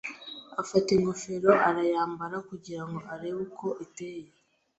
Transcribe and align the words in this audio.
Afata 0.61 0.89
ingofero 0.97 1.51
arayambara 1.67 2.37
kugira 2.49 2.81
ngo 2.87 2.99
arebe 3.13 3.39
uko 3.47 3.67
iteye. 3.85 4.27